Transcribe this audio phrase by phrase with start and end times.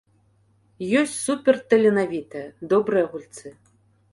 [1.01, 3.47] Ёсць суперталенавітыя, добрыя гульцы.